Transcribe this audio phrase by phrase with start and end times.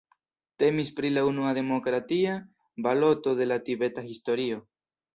[0.63, 2.33] Temis pri la unua demokratia
[2.89, 4.63] baloto de la tibeta historio.